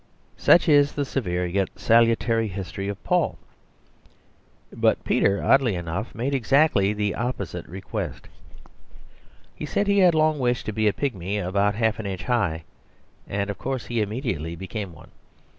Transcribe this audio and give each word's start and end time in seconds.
Such 0.37 0.67
is 0.67 0.93
the 0.93 1.05
severe 1.05 1.45
yet 1.45 1.69
salutary 1.75 2.47
history 2.47 2.87
of 2.87 3.03
Paul. 3.03 3.37
But 4.73 5.03
Peter, 5.03 5.43
oddly 5.43 5.75
enough, 5.75 6.15
made 6.15 6.33
exactly 6.33 6.91
the 6.91 7.13
opposite 7.13 7.67
request; 7.67 8.27
he 9.53 9.67
said 9.67 9.85
he 9.85 9.99
had 9.99 10.15
long 10.15 10.39
wished 10.39 10.65
to 10.65 10.73
be 10.73 10.87
a 10.87 10.91
pigmy 10.91 11.37
about 11.37 11.75
half 11.75 11.99
an 11.99 12.07
inch 12.07 12.23
high; 12.23 12.63
and 13.27 13.51
of 13.51 13.59
course 13.59 13.85
he 13.85 14.01
immediately 14.01 14.55
became 14.55 14.91
one. 14.91 15.11